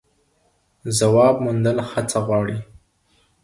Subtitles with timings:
[0.97, 2.59] ځواب موندل هڅه غواړي.